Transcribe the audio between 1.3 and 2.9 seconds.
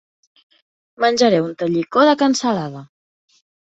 un tallicó de cansalada.